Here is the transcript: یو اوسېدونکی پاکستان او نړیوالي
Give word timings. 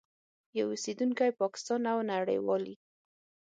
یو 0.57 0.67
اوسېدونکی 0.71 1.37
پاکستان 1.41 1.81
او 1.93 1.99
نړیوالي 2.11 2.75